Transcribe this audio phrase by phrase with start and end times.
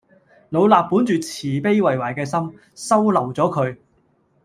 [0.49, 3.77] 老衲本住慈悲為懷嘅心，收留咗佢